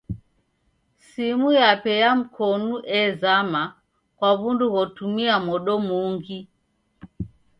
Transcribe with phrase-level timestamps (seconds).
[1.07, 3.61] Simu yape ya mkonu ezama
[4.17, 6.37] kwa w'undu ghotumia modo mungi.